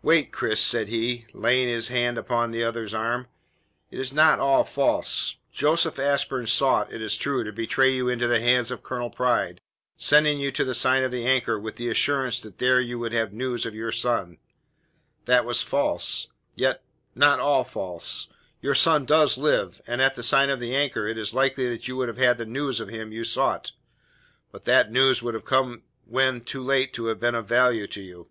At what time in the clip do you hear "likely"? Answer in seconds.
21.34-21.78